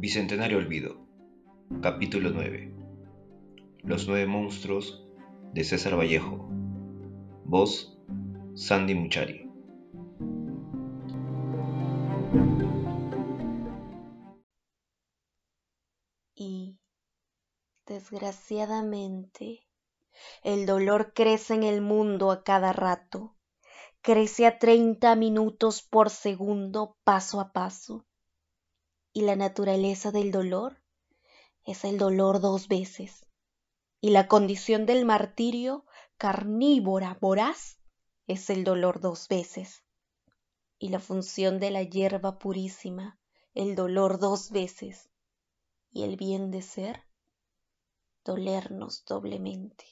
[0.00, 0.96] Bicentenario Olvido,
[1.82, 2.74] capítulo 9.
[3.82, 5.06] Los nueve monstruos
[5.52, 6.48] de César Vallejo.
[7.44, 8.00] Voz,
[8.54, 9.50] Sandy Muchari.
[16.34, 16.78] Y,
[17.84, 19.68] desgraciadamente,
[20.42, 23.36] el dolor crece en el mundo a cada rato,
[24.00, 28.06] crece a treinta minutos por segundo paso a paso
[29.12, 30.80] y la naturaleza del dolor
[31.64, 33.26] es el dolor dos veces.
[34.00, 35.84] Y la condición del martirio
[36.16, 37.78] carnívora voraz
[38.26, 39.82] es el dolor dos veces.
[40.78, 43.18] Y la función de la hierba purísima,
[43.54, 45.10] el dolor dos veces.
[45.90, 47.02] Y el bien de ser,
[48.24, 49.84] dolernos doblemente.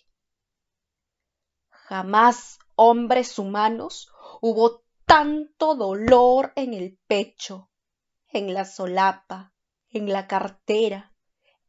[1.70, 7.67] Jamás, hombres humanos, hubo tanto dolor en el pecho
[8.30, 9.54] en la solapa,
[9.88, 11.14] en la cartera,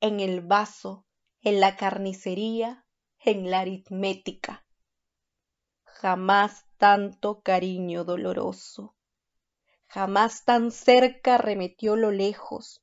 [0.02, 1.06] en el vaso,
[1.42, 2.86] en la carnicería,
[3.20, 4.66] en la aritmética.
[5.86, 8.96] Jamás tanto cariño doloroso,
[9.88, 12.82] jamás tan cerca remetió lo lejos,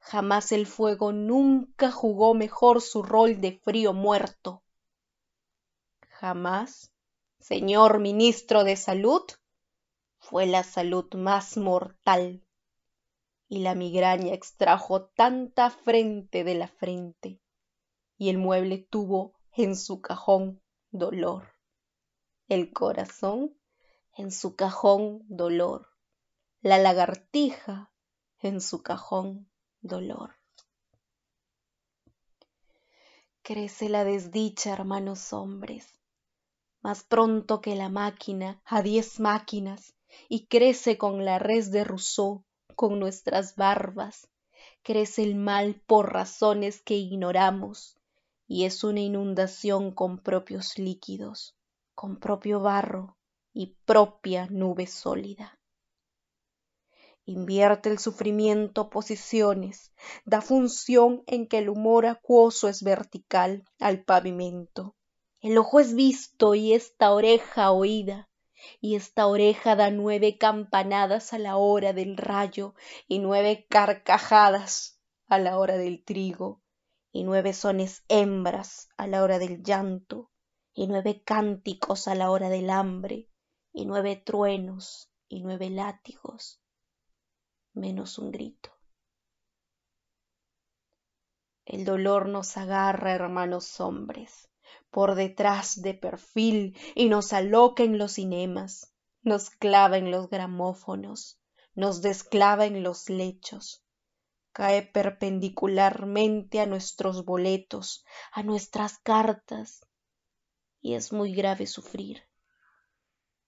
[0.00, 4.62] jamás el fuego nunca jugó mejor su rol de frío muerto.
[6.08, 6.92] Jamás,
[7.38, 9.22] señor ministro de Salud,
[10.18, 12.42] fue la salud más mortal
[13.48, 17.40] y la migraña extrajo tanta frente de la frente,
[18.16, 21.48] y el mueble tuvo en su cajón dolor,
[22.46, 23.56] el corazón
[24.16, 25.88] en su cajón dolor,
[26.60, 27.90] la lagartija
[28.40, 30.34] en su cajón dolor.
[33.42, 35.98] Crece la desdicha, hermanos hombres,
[36.80, 39.94] más pronto que la máquina a diez máquinas,
[40.28, 42.44] y crece con la res de Rousseau
[42.78, 44.28] con nuestras barbas,
[44.84, 47.98] crece el mal por razones que ignoramos,
[48.46, 51.56] y es una inundación con propios líquidos,
[51.96, 53.16] con propio barro
[53.52, 55.58] y propia nube sólida.
[57.24, 59.92] Invierte el sufrimiento posiciones,
[60.24, 64.94] da función en que el humor acuoso es vertical al pavimento.
[65.40, 68.27] El ojo es visto y esta oreja oída,
[68.80, 72.74] y esta oreja da nueve campanadas a la hora del rayo
[73.06, 76.62] y nueve carcajadas a la hora del trigo
[77.12, 80.30] y nueve sones hembras a la hora del llanto
[80.74, 83.28] y nueve cánticos a la hora del hambre
[83.72, 86.60] y nueve truenos y nueve látigos
[87.72, 88.70] menos un grito.
[91.64, 94.48] El dolor nos agarra, hermanos hombres,
[94.90, 98.92] por detrás de perfil y nos aloca en los cinemas,
[99.22, 101.40] nos clava en los gramófonos,
[101.74, 103.84] nos desclava en los lechos,
[104.52, 109.86] cae perpendicularmente a nuestros boletos, a nuestras cartas,
[110.80, 112.22] y es muy grave sufrir.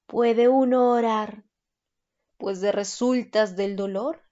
[0.06, 1.44] Puede uno orar,
[2.36, 4.22] pues de resultas del dolor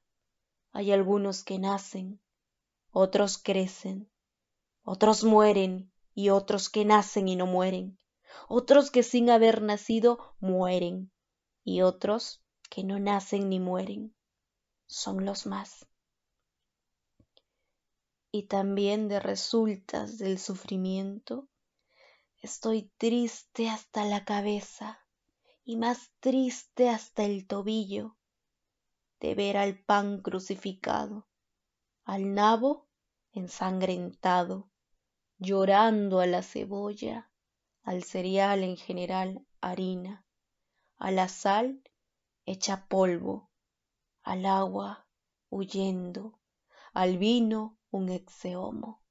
[0.72, 2.20] hay algunos que nacen,
[2.90, 4.10] otros crecen,
[4.82, 7.96] otros mueren y otros que nacen y no mueren,
[8.48, 11.12] otros que sin haber nacido mueren,
[11.62, 14.16] y otros que no nacen ni mueren,
[14.88, 15.86] son los más.
[18.32, 21.46] Y también de resultas del sufrimiento,
[22.42, 24.98] estoy triste hasta la cabeza
[25.62, 28.16] y más triste hasta el tobillo
[29.20, 31.28] de ver al pan crucificado,
[32.02, 32.88] al nabo
[33.30, 34.68] ensangrentado,
[35.38, 37.30] llorando a la cebolla,
[37.82, 40.24] al cereal en general harina,
[40.96, 41.82] a la sal
[42.44, 43.50] hecha polvo,
[44.22, 45.06] al agua
[45.48, 46.40] huyendo,
[46.92, 49.02] al vino un exeomo,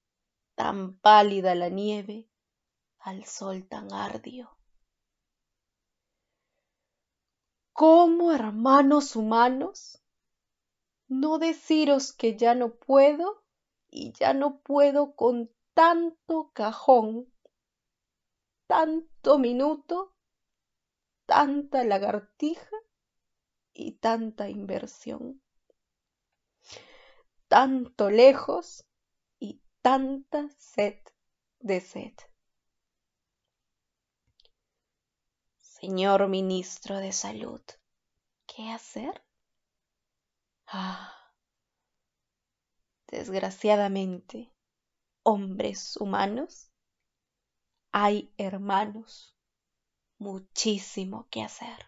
[0.56, 2.30] tan pálida la nieve,
[3.00, 4.58] al sol tan ardio.
[7.72, 10.04] ¿Cómo, hermanos humanos?
[11.08, 13.44] No deciros que ya no puedo
[13.90, 17.32] y ya no puedo con tanto cajón,
[18.66, 20.16] tanto minuto,
[21.28, 22.76] tanta lagartija
[23.74, 25.44] y tanta inversión,
[27.48, 28.88] tanto lejos
[29.38, 30.98] y tanta sed
[31.60, 32.16] de sed.
[35.60, 37.62] Señor ministro de Salud,
[38.48, 39.24] ¿qué hacer?
[40.66, 41.14] Ah,
[43.06, 44.57] desgraciadamente,
[45.30, 46.72] hombres humanos,
[47.92, 49.36] hay hermanos
[50.20, 51.86] muchísimo que hacer.